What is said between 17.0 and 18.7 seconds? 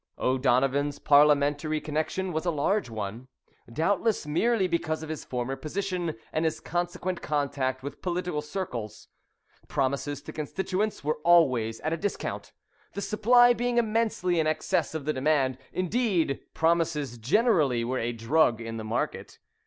generally were a drug